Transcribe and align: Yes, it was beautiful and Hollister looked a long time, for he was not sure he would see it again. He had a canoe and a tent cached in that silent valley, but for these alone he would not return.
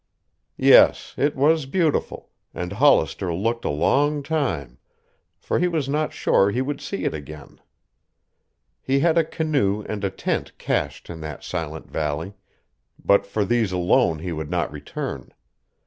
Yes, 0.57 1.13
it 1.15 1.35
was 1.35 1.67
beautiful 1.67 2.31
and 2.55 2.73
Hollister 2.73 3.31
looked 3.31 3.63
a 3.65 3.69
long 3.69 4.23
time, 4.23 4.79
for 5.37 5.59
he 5.59 5.67
was 5.67 5.87
not 5.87 6.11
sure 6.11 6.49
he 6.49 6.59
would 6.59 6.81
see 6.81 7.03
it 7.05 7.13
again. 7.13 7.61
He 8.81 9.01
had 9.01 9.15
a 9.15 9.23
canoe 9.23 9.83
and 9.87 10.03
a 10.03 10.09
tent 10.09 10.57
cached 10.57 11.11
in 11.11 11.19
that 11.21 11.43
silent 11.43 11.91
valley, 11.91 12.33
but 12.97 13.27
for 13.27 13.45
these 13.45 13.71
alone 13.71 14.17
he 14.17 14.31
would 14.31 14.49
not 14.49 14.71
return. 14.71 15.35